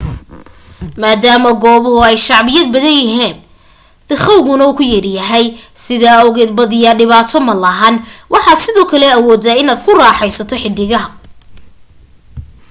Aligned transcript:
maadaama 1.01 1.49
goobahu 1.63 1.99
ay 2.09 2.17
shacbiyad 2.27 2.67
badanyihiin 2.75 3.35
dikhawguna 4.09 4.65
ku 4.77 4.81
yaryahay 4.93 5.45
sidaa 5.85 6.17
awgeed 6.23 6.51
badiyaa 6.59 6.99
dhibaato 6.99 7.37
malahan 7.49 7.95
waxaad 8.33 8.59
sidoo 8.65 8.87
kale 8.91 9.07
awoodaa 9.17 9.59
inaad 9.61 9.79
ku 9.85 9.91
raaxaysato 9.99 10.55
xidigaha 10.63 11.09